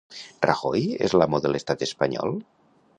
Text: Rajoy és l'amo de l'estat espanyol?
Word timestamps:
Rajoy 0.45 0.87
és 1.09 1.15
l'amo 1.21 1.43
de 1.45 1.55
l'estat 1.55 1.87
espanyol? 1.91 2.39